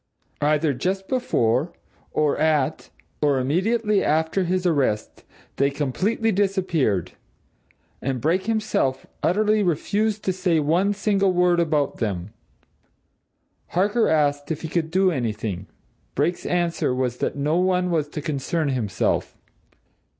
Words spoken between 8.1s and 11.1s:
Brake himself utterly refused to say one